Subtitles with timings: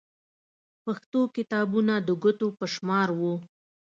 [0.83, 3.33] پښتو کتابونه د ګوتو په شمار وو.